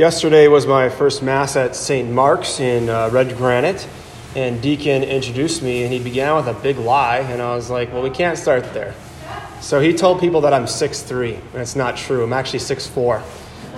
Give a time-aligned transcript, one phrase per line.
[0.00, 2.10] Yesterday was my first Mass at St.
[2.10, 3.86] Mark's in uh, Redgranite,
[4.34, 7.92] and Deacon introduced me, and he began with a big lie, and I was like,
[7.92, 8.94] well, we can't start there.
[9.60, 12.24] So he told people that I'm 6'3", and it's not true.
[12.24, 13.22] I'm actually 6'4".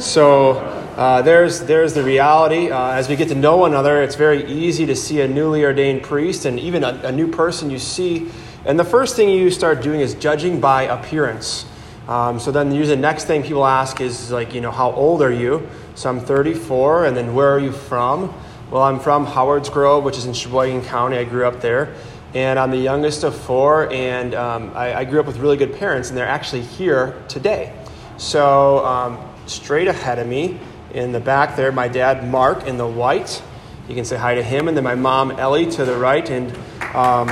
[0.01, 0.53] So
[0.97, 2.71] uh, there's, there's the reality.
[2.71, 5.65] Uh, as we get to know one another, it's very easy to see a newly
[5.65, 8.31] ordained priest and even a, a new person you see.
[8.65, 11.65] And the first thing you start doing is judging by appearance.
[12.09, 15.23] Um, so then usually the next thing people ask is like, you know, how old
[15.23, 15.69] are you?
[15.95, 18.35] So I'm 34, and then where are you from?
[18.71, 21.19] Well, I'm from Howards Grove, which is in Sheboygan County.
[21.19, 21.95] I grew up there.
[22.35, 25.75] And I'm the youngest of four, and um, I, I, grew up with really good
[25.75, 27.75] parents, and they're actually here today.
[28.17, 30.59] So, um, straight ahead of me
[30.95, 33.43] in the back there, my dad, Mark, in the white.
[33.87, 36.29] You can say hi to him, and then my mom, Ellie, to the right.
[36.31, 36.51] And
[36.95, 37.29] um,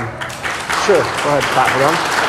[0.85, 2.20] sure, go ahead, clap for them.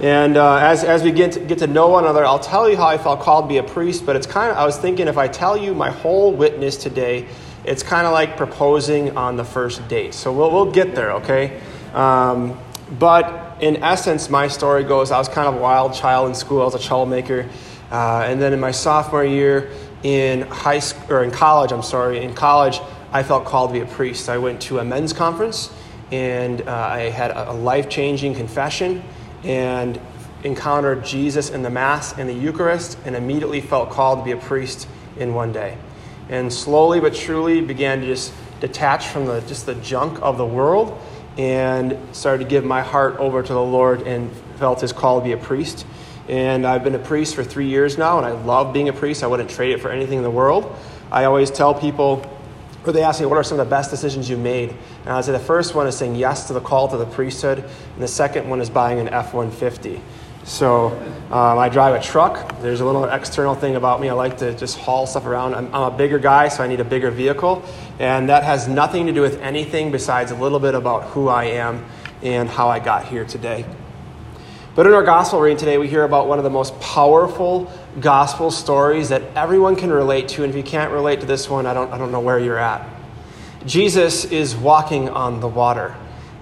[0.00, 2.76] And uh, as, as we get to, get to know one another, I'll tell you
[2.76, 5.08] how I felt called to be a priest, but it's kind of, I was thinking
[5.08, 7.28] if I tell you my whole witness today,
[7.64, 10.14] it's kind of like proposing on the first date.
[10.14, 11.60] So we'll, we'll get there, okay?
[11.92, 12.58] Um,
[12.98, 16.62] but in essence, my story goes I was kind of a wild child in school,
[16.62, 17.46] I was a troublemaker.
[17.90, 19.70] Uh, and then in my sophomore year
[20.02, 22.80] in high school, or in college, I'm sorry, in college,
[23.12, 24.30] I felt called to be a priest.
[24.30, 25.70] I went to a men's conference
[26.10, 29.02] and uh, I had a life changing confession
[29.44, 30.00] and
[30.44, 34.36] encountered Jesus in the Mass and the Eucharist and immediately felt called to be a
[34.36, 35.76] priest in one day.
[36.28, 40.46] And slowly but truly began to just detach from the, just the junk of the
[40.46, 41.00] world
[41.36, 45.24] and started to give my heart over to the Lord and felt his call to
[45.24, 45.86] be a priest.
[46.28, 49.24] And I've been a priest for three years now, and I love being a priest.
[49.24, 50.76] I wouldn't trade it for anything in the world.
[51.10, 52.24] I always tell people
[52.86, 54.70] or they ask me, what are some of the best decisions you made?
[55.04, 57.58] And I say the first one is saying yes to the call to the priesthood,
[57.58, 60.00] and the second one is buying an F 150.
[60.44, 60.88] So
[61.30, 62.60] um, I drive a truck.
[62.60, 64.08] There's a little external thing about me.
[64.08, 65.54] I like to just haul stuff around.
[65.54, 67.62] I'm, I'm, a bigger guy, so I need a bigger vehicle.
[67.98, 71.44] And that has nothing to do with anything besides a little bit about who I
[71.44, 71.84] am
[72.22, 73.66] and how I got here today.
[74.74, 78.50] But in our gospel reading today, we hear about one of the most powerful gospel
[78.50, 80.44] stories that everyone can relate to.
[80.44, 82.58] And if you can't relate to this one, I don't, I don't know where you're
[82.58, 82.88] at.
[83.66, 85.94] Jesus is walking on the water,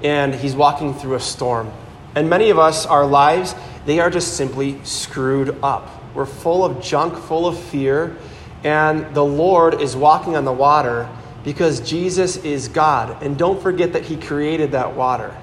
[0.04, 1.72] and he's walking through a storm.
[2.14, 3.54] And many of us, our lives,
[3.87, 5.91] they are just simply screwed up.
[6.14, 8.16] We're full of junk, full of fear,
[8.64, 11.08] and the Lord is walking on the water
[11.44, 13.22] because Jesus is God.
[13.22, 15.34] And don't forget that he created that water.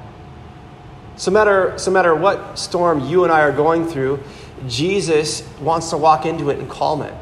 [1.17, 4.21] So matter, so matter what storm you and I are going through,
[4.67, 7.13] Jesus wants to walk into it and calm it.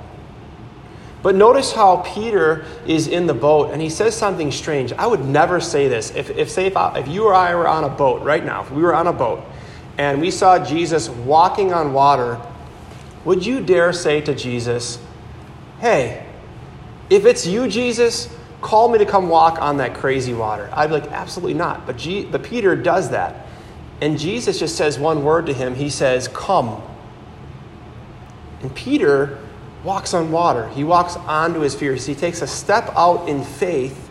[1.23, 4.91] But notice how Peter is in the boat and he says something strange.
[4.91, 6.13] I would never say this.
[6.13, 8.61] If, if say, if, I, if you or I were on a boat right now,
[8.61, 9.41] if we were on a boat
[9.97, 12.41] and we saw Jesus walking on water,
[13.23, 14.99] would you dare say to Jesus,
[15.79, 16.25] Hey,
[17.09, 18.27] if it's you, Jesus,
[18.59, 20.69] call me to come walk on that crazy water?
[20.73, 21.85] I'd be like, Absolutely not.
[21.85, 23.47] But, G- but Peter does that.
[24.01, 25.75] And Jesus just says one word to him.
[25.75, 26.83] He says, Come.
[28.63, 29.37] And Peter
[29.83, 30.69] walks on water.
[30.69, 32.05] He walks onto his fears.
[32.05, 34.09] He takes a step out in faith.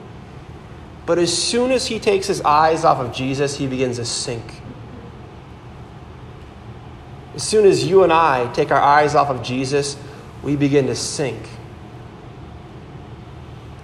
[1.06, 4.44] But as soon as he takes his eyes off of Jesus, he begins to sink.
[7.34, 9.96] As soon as you and I take our eyes off of Jesus,
[10.42, 11.48] we begin to sink.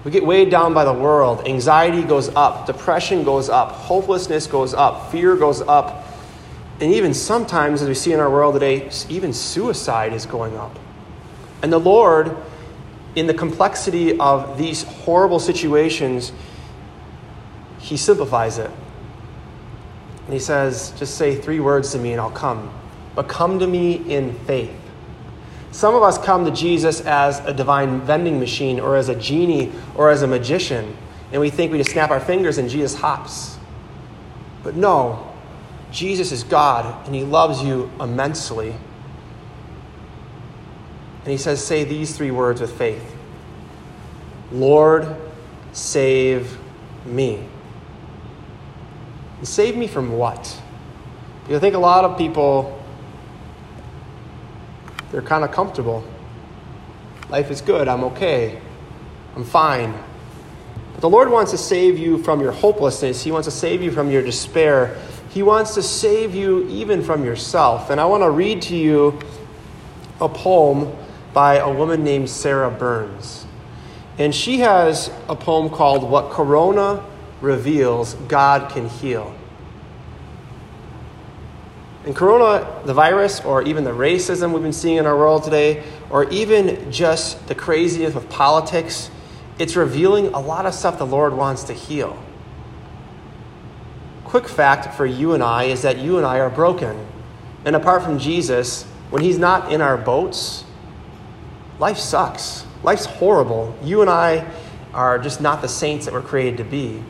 [0.05, 1.47] We get weighed down by the world.
[1.47, 6.05] Anxiety goes up, depression goes up, hopelessness goes up, fear goes up.
[6.81, 10.78] And even sometimes, as we see in our world today, even suicide is going up.
[11.62, 12.37] And the Lord,
[13.16, 16.33] in the complexity of these horrible situations,
[17.81, 18.71] He simplifies it.
[20.25, 22.72] And He says, Just say three words to me and I'll come.
[23.16, 24.71] But come to me in faith.
[25.72, 29.72] Some of us come to Jesus as a divine vending machine or as a genie
[29.97, 30.97] or as a magician,
[31.31, 33.59] and we think we just snap our fingers and Jesus hops.
[34.62, 35.28] But no,
[35.98, 38.70] Jesus is God and he loves you immensely.
[41.24, 43.16] And he says, Say these three words with faith
[44.53, 45.16] Lord,
[45.72, 46.56] save
[47.04, 47.45] me.
[49.39, 50.62] And save me from what?
[51.42, 52.80] Because I think a lot of people
[55.10, 56.04] they're kind of comfortable.
[57.28, 57.89] Life is good.
[57.89, 58.60] I'm okay.
[59.34, 59.98] I'm fine.
[60.92, 63.24] But the Lord wants to save you from your hopelessness.
[63.24, 64.97] He wants to save you from your despair.
[65.30, 67.91] He wants to save you even from yourself.
[67.91, 69.19] And I want to read to you
[70.21, 70.97] a poem
[71.33, 73.47] by a woman named Sarah Burns.
[74.19, 77.04] And she has a poem called What Corona
[77.41, 79.34] Reveals God Can Heal.
[82.04, 85.84] And corona, the virus, or even the racism we've been seeing in our world today,
[86.10, 89.10] or even just the craziness of politics,
[89.59, 92.19] it's revealing a lot of stuff the Lord wants to heal.
[94.28, 97.07] Quick fact for you and I is that you and I are broken.
[97.65, 100.65] And apart from Jesus, when He's not in our boats,
[101.78, 102.66] life sucks.
[102.83, 103.75] Life's horrible.
[103.83, 104.47] You and I
[104.92, 107.03] are just not the saints that we're created to be.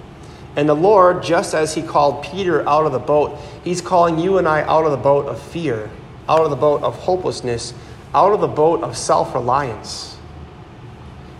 [0.55, 4.39] And the Lord, just as He called Peter out of the boat, He's calling you
[4.39, 5.91] and I out of the boat of fear,
[6.29, 7.75] out of the boat of hopelessness,
[8.15, 10.17] out of the boat of self reliance.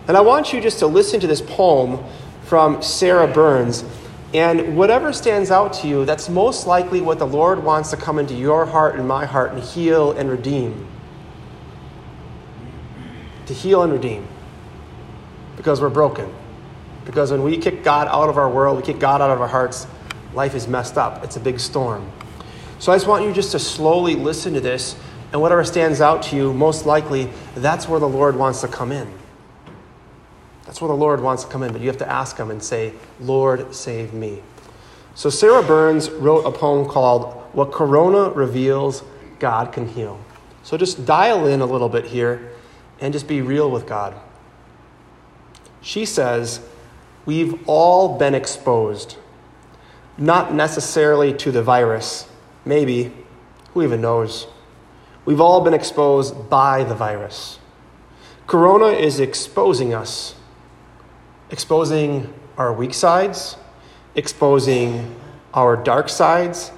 [0.09, 2.03] And I want you just to listen to this poem
[2.43, 3.85] from Sarah Burns.
[4.35, 8.19] And whatever stands out to you, that's most likely what the Lord wants to come
[8.19, 10.87] into your heart and my heart and heal and redeem.
[13.47, 14.29] To heal and redeem.
[15.57, 16.33] Because we're broken.
[17.07, 19.49] Because when we kick God out of our world, we kick God out of our
[19.49, 19.87] hearts,
[20.35, 21.25] life is messed up.
[21.25, 22.13] It's a big storm.
[22.79, 24.95] So I just want you just to slowly listen to this,
[25.33, 28.93] and whatever stands out to you, most likely, that's where the Lord wants to come
[28.93, 29.11] in.
[30.69, 32.63] That's where the Lord wants to come in, but you have to ask Him and
[32.63, 34.43] say, Lord, save me.
[35.15, 39.03] So Sarah Burns wrote a poem called What Corona Reveals
[39.39, 40.21] God Can Heal.
[40.63, 42.53] So just dial in a little bit here
[43.01, 44.15] and just be real with God.
[45.81, 46.61] She says,
[47.25, 49.17] We've all been exposed,
[50.19, 52.29] not necessarily to the virus,
[52.67, 53.11] maybe,
[53.73, 54.47] who even knows?
[55.25, 57.59] We've all been exposed by the virus.
[58.47, 60.35] Corona is exposing us,
[61.51, 63.57] exposing our weak sides,
[64.15, 65.15] exposing
[65.55, 66.73] our dark sides,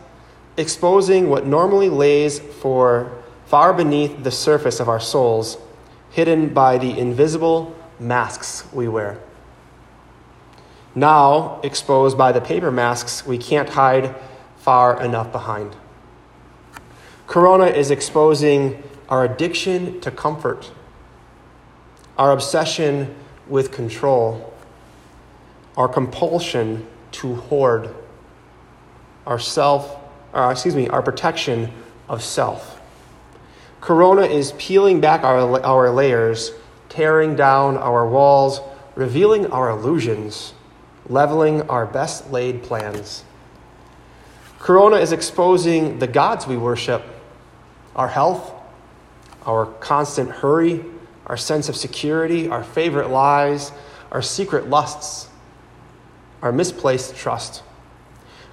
[0.57, 3.11] exposing what normally lays for
[3.47, 5.59] far beneath the surface of our souls,
[6.11, 9.19] hidden by the invisible masks we wear.
[10.95, 14.15] Now, exposed by the paper masks we can't hide
[14.59, 15.77] far enough behind.
[17.27, 20.71] Corona is exposing our addiction to comfort,
[22.19, 23.15] our obsession
[23.49, 24.50] with control,
[25.81, 27.89] our compulsion to hoard,
[29.27, 29.97] our self,
[30.35, 31.73] or excuse me, our protection
[32.07, 32.79] of self.
[33.81, 36.53] Corona is peeling back our, our layers,
[36.91, 38.61] tearing down our walls,
[38.95, 40.53] revealing our illusions
[41.09, 43.25] leveling our best laid plans.
[44.59, 47.03] Corona is exposing the gods we worship
[47.97, 48.53] our health,
[49.47, 50.85] our constant hurry,
[51.25, 53.73] our sense of security, our favorite lies,
[54.13, 55.30] our secret lusts,
[56.43, 57.63] our misplaced trust.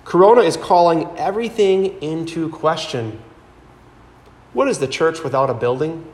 [0.03, 3.21] Corona is calling everything into question.
[4.53, 6.05] What is the church without a building?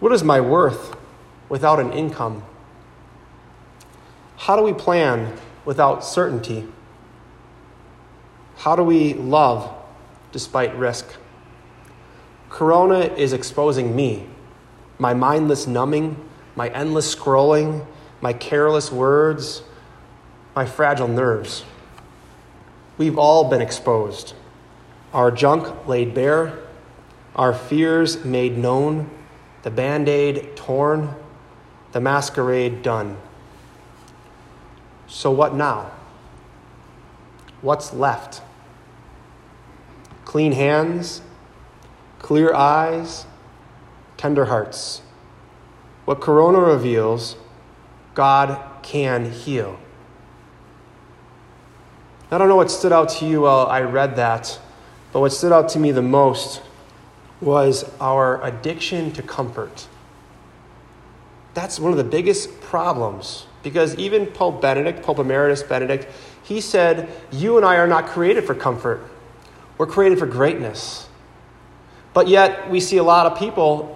[0.00, 0.96] What is my worth
[1.48, 2.42] without an income?
[4.36, 5.32] How do we plan
[5.64, 6.68] without certainty?
[8.58, 9.74] How do we love
[10.32, 11.06] despite risk?
[12.50, 14.26] Corona is exposing me,
[14.98, 16.16] my mindless numbing,
[16.54, 17.86] my endless scrolling,
[18.20, 19.62] my careless words,
[20.54, 21.64] my fragile nerves.
[22.98, 24.34] We've all been exposed.
[25.12, 26.58] Our junk laid bare,
[27.34, 29.10] our fears made known,
[29.62, 31.14] the band aid torn,
[31.92, 33.18] the masquerade done.
[35.06, 35.90] So, what now?
[37.60, 38.42] What's left?
[40.24, 41.22] Clean hands,
[42.18, 43.26] clear eyes,
[44.16, 45.02] tender hearts.
[46.04, 47.36] What Corona reveals,
[48.16, 49.78] God can heal.
[52.30, 54.58] I don't know what stood out to you while I read that,
[55.12, 56.62] but what stood out to me the most
[57.40, 59.86] was our addiction to comfort.
[61.52, 66.06] That's one of the biggest problems because even Pope Benedict, Pope Emeritus Benedict,
[66.42, 69.02] he said, You and I are not created for comfort,
[69.76, 71.06] we're created for greatness.
[72.14, 73.95] But yet, we see a lot of people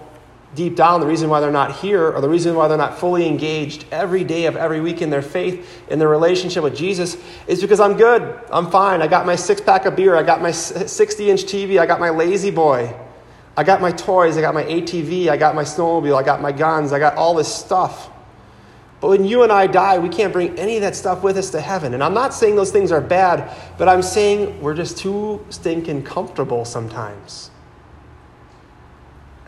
[0.55, 3.25] deep down, the reason why they're not here, or the reason why they're not fully
[3.25, 7.17] engaged every day of every week in their faith, in their relationship with Jesus,
[7.47, 8.39] is because I'm good.
[8.51, 9.01] I'm fine.
[9.01, 10.15] I got my six pack of beer.
[10.15, 11.79] I got my 60 inch TV.
[11.79, 12.93] I got my La-Z-Boy.
[13.55, 14.37] I got my toys.
[14.37, 15.29] I got my ATV.
[15.29, 16.17] I got my snowmobile.
[16.17, 16.91] I got my guns.
[16.91, 18.09] I got all this stuff.
[18.99, 21.49] But when you and I die, we can't bring any of that stuff with us
[21.51, 21.95] to heaven.
[21.95, 26.03] And I'm not saying those things are bad, but I'm saying we're just too stinking
[26.03, 27.49] comfortable sometimes.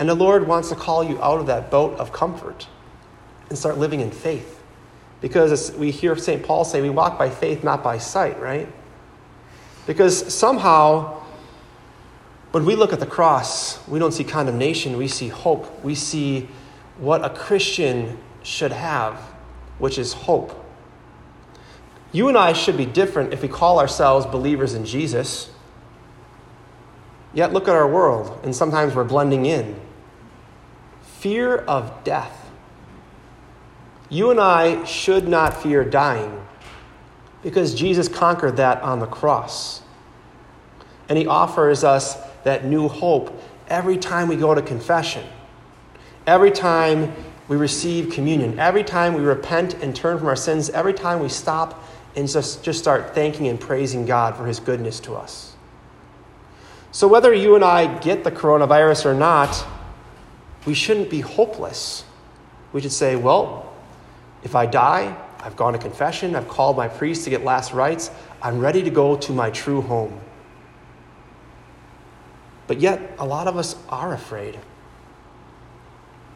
[0.03, 2.67] And the Lord wants to call you out of that boat of comfort
[3.47, 4.61] and start living in faith.
[5.21, 6.43] Because we hear St.
[6.43, 8.67] Paul say, we walk by faith, not by sight, right?
[9.87, 11.23] Because somehow,
[12.51, 15.81] when we look at the cross, we don't see condemnation, we see hope.
[15.85, 16.49] We see
[16.97, 19.15] what a Christian should have
[19.79, 20.65] which is hope.
[22.11, 25.49] You and I should be different if we call ourselves believers in Jesus.
[27.33, 29.79] Yet look at our world, and sometimes we're blending in.
[31.23, 32.51] Fear of death.
[34.09, 36.45] You and I should not fear dying
[37.41, 39.81] because Jesus conquered that on the cross.
[41.07, 45.23] And he offers us that new hope every time we go to confession,
[46.27, 47.13] every time
[47.47, 51.29] we receive communion, every time we repent and turn from our sins, every time we
[51.29, 51.87] stop
[52.17, 55.55] and just, just start thanking and praising God for his goodness to us.
[56.91, 59.65] So, whether you and I get the coronavirus or not,
[60.65, 62.03] we shouldn't be hopeless.
[62.71, 63.73] We should say, well,
[64.43, 68.09] if I die, I've gone to confession, I've called my priest to get last rites,
[68.41, 70.19] I'm ready to go to my true home.
[72.67, 74.59] But yet, a lot of us are afraid.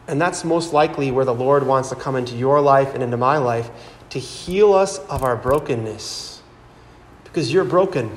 [0.06, 3.16] And that's most likely where the Lord wants to come into your life and into
[3.16, 3.70] my life
[4.10, 6.42] to heal us of our brokenness.
[7.24, 8.16] Because you're broken.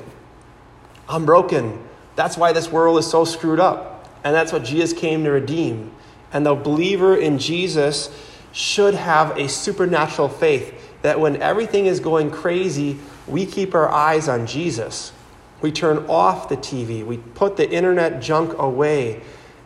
[1.08, 1.82] I'm broken.
[2.16, 4.08] That's why this world is so screwed up.
[4.24, 5.92] And that's what Jesus came to redeem.
[6.32, 8.10] And the believer in Jesus
[8.52, 14.28] should have a supernatural faith that when everything is going crazy, we keep our eyes
[14.28, 15.12] on Jesus.
[15.60, 19.22] We turn off the TV, we put the internet junk away,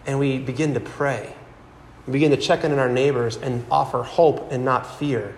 [0.06, 1.34] and we begin to pray.
[2.06, 5.34] We begin to check in on our neighbors and offer hope and not fear.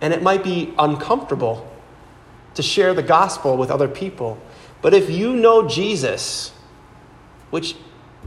[0.00, 1.70] And it might be uncomfortable
[2.54, 4.40] to share the gospel with other people.
[4.80, 6.52] But if you know Jesus,
[7.50, 7.76] which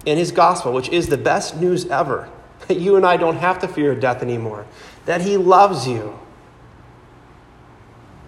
[0.05, 2.29] in his gospel, which is the best news ever,
[2.67, 4.65] that you and I don't have to fear death anymore,
[5.05, 6.19] that he loves you,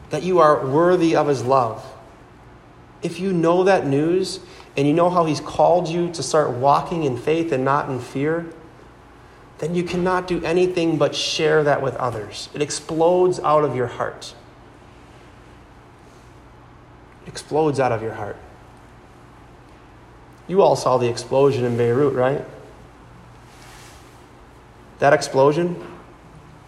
[0.10, 1.86] that you are worthy of his love.
[3.02, 4.40] If you know that news
[4.78, 8.00] and you know how he's called you to start walking in faith and not in
[8.00, 8.52] fear,
[9.60, 12.50] then you cannot do anything but share that with others.
[12.54, 14.34] It explodes out of your heart.
[17.26, 18.38] It explodes out of your heart.
[20.48, 22.46] You all saw the explosion in Beirut, right?
[25.00, 25.84] That explosion,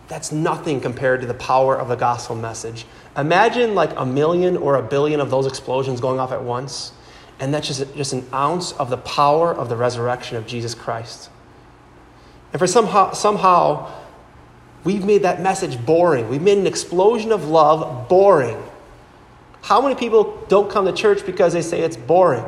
[0.07, 2.85] that's nothing compared to the power of the gospel message.
[3.15, 6.91] Imagine like a million or a billion of those explosions going off at once,
[7.39, 11.29] and that's just, just an ounce of the power of the resurrection of Jesus Christ.
[12.51, 13.91] And for somehow, somehow,
[14.83, 16.29] we've made that message boring.
[16.29, 18.61] We've made an explosion of love boring.
[19.61, 22.45] How many people don't come to church because they say it's boring?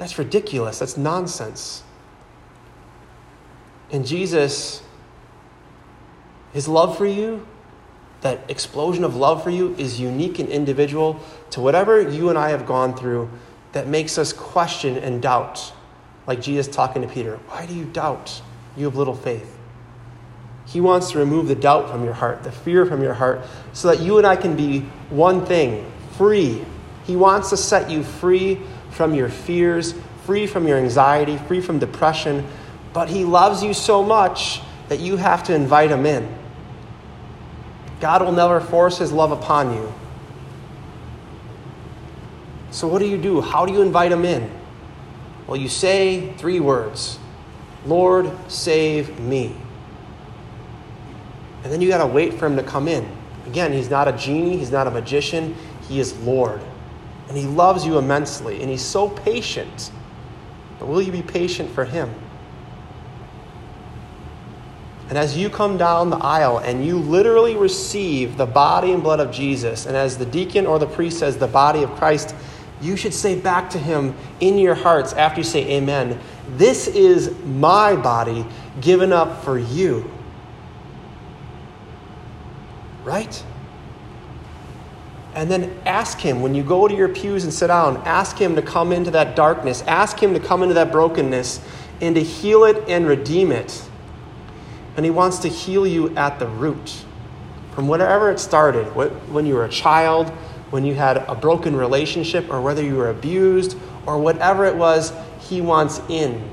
[0.00, 0.78] That's ridiculous.
[0.78, 1.82] That's nonsense.
[3.90, 4.82] And Jesus,
[6.54, 7.46] his love for you,
[8.22, 12.48] that explosion of love for you, is unique and individual to whatever you and I
[12.48, 13.28] have gone through
[13.72, 15.70] that makes us question and doubt.
[16.26, 18.40] Like Jesus talking to Peter, why do you doubt?
[18.78, 19.54] You have little faith.
[20.64, 23.42] He wants to remove the doubt from your heart, the fear from your heart,
[23.74, 24.80] so that you and I can be
[25.10, 26.64] one thing free.
[27.04, 29.94] He wants to set you free from your fears,
[30.24, 32.46] free from your anxiety, free from depression,
[32.92, 36.28] but He loves you so much that you have to invite Him in.
[38.00, 39.92] God will never force His love upon you.
[42.70, 43.40] So, what do you do?
[43.40, 44.50] How do you invite Him in?
[45.46, 47.18] Well, you say three words
[47.84, 49.56] Lord, save me.
[51.62, 53.06] And then you got to wait for Him to come in.
[53.46, 55.56] Again, He's not a genie, He's not a magician,
[55.88, 56.60] He is Lord.
[57.30, 59.90] And He loves you immensely, and He's so patient.
[60.78, 62.12] But will you be patient for Him?
[65.08, 69.18] And as you come down the aisle and you literally receive the body and blood
[69.18, 72.34] of Jesus, and as the deacon or the priest says, the body of Christ,
[72.80, 76.18] you should say back to him in your hearts after you say amen,
[76.56, 78.46] This is my body
[78.80, 80.08] given up for you.
[83.02, 83.44] Right?
[85.40, 88.56] And then ask him when you go to your pews and sit down, ask him
[88.56, 91.62] to come into that darkness, ask him to come into that brokenness
[92.02, 93.82] and to heal it and redeem it.
[94.96, 97.04] And He wants to heal you at the root.
[97.72, 100.28] From whatever it started, when you were a child,
[100.70, 105.12] when you had a broken relationship, or whether you were abused, or whatever it was,
[105.40, 106.46] He wants in.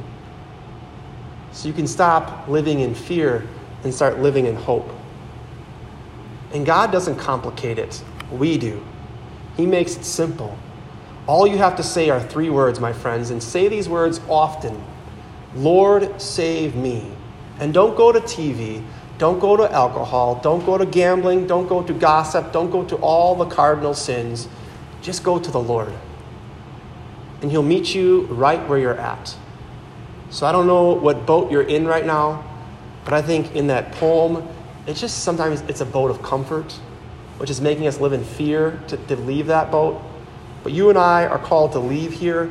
[1.52, 3.46] So you can stop living in fear
[3.84, 4.90] and start living in hope.
[6.54, 8.84] And God doesn't complicate it, we do.
[9.56, 10.58] He makes it simple.
[11.28, 14.82] All you have to say are three words, my friends, and say these words often
[15.56, 17.12] Lord, save me.
[17.60, 18.84] And don't go to TV,
[19.18, 22.96] don't go to alcohol, don't go to gambling, don't go to gossip, don't go to
[22.98, 24.48] all the cardinal sins.
[25.02, 25.92] Just go to the Lord.
[27.42, 29.36] And He'll meet you right where you're at.
[30.30, 32.44] So I don't know what boat you're in right now,
[33.06, 34.48] but I think in that poem,
[34.86, 36.78] it's just sometimes it's a boat of comfort,
[37.38, 40.02] which is making us live in fear to, to leave that boat.
[40.64, 42.50] But you and I are called to leave here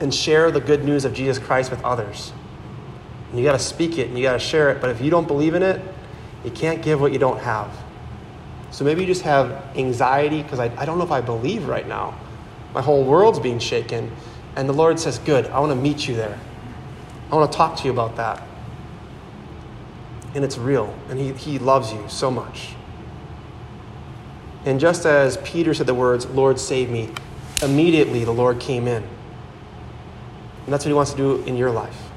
[0.00, 2.32] and share the good news of Jesus Christ with others.
[3.30, 4.80] And you got to speak it and you got to share it.
[4.80, 5.80] But if you don't believe in it,
[6.44, 7.70] you can't give what you don't have.
[8.70, 11.86] So maybe you just have anxiety because I, I don't know if I believe right
[11.86, 12.18] now.
[12.74, 14.10] My whole world's being shaken.
[14.56, 16.38] And the Lord says, Good, I want to meet you there.
[17.30, 18.42] I want to talk to you about that.
[20.34, 20.94] And it's real.
[21.08, 22.74] And He, he loves you so much.
[24.64, 27.10] And just as Peter said the words, Lord, save me,
[27.62, 29.02] immediately the Lord came in.
[29.02, 32.10] And that's what He wants to do in your life.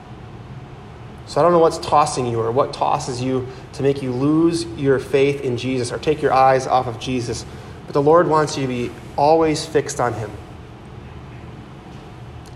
[1.28, 4.66] So I don't know what's tossing you or what tosses you to make you lose
[4.78, 7.46] your faith in Jesus or take your eyes off of Jesus.
[7.88, 10.30] But the Lord wants you to be always fixed on Him.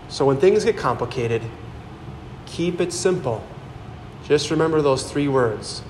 [0.08, 1.42] So when things get complicated,
[2.46, 3.44] keep it simple.
[4.24, 5.82] Just remember those three words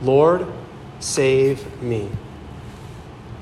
[0.00, 0.46] Lord,
[1.00, 2.10] save me.